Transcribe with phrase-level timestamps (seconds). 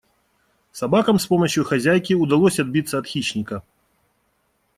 [0.71, 3.61] Собакам с помощью хозяйки удалось отбиться от хищника.